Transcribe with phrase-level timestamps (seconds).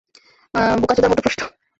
[0.81, 1.41] বোকারচোদার মতো প্রশ্ন!